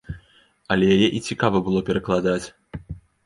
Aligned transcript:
Але 0.75 0.87
яе 0.95 1.09
і 1.17 1.19
цікава 1.29 1.57
было 1.67 1.83
перакладаць. 1.89 2.45